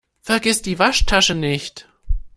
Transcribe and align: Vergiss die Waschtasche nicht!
Vergiss 0.23 0.63
die 0.63 0.79
Waschtasche 0.79 1.35
nicht! 1.35 1.87